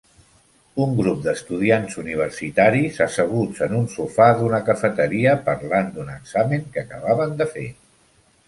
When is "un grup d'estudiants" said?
0.83-1.99